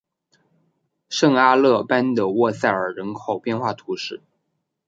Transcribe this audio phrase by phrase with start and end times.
[1.09, 4.23] 圣阿勒班德沃塞尔人口变化图示